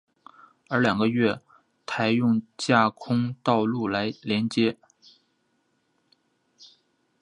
[0.67, 1.39] 而两个月
[1.85, 4.75] 台用架空道路来连接。